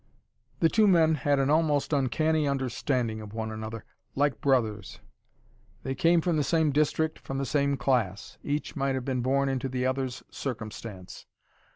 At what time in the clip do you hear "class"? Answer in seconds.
7.77-8.39